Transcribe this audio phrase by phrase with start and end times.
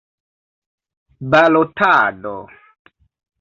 [1.31, 2.33] balotado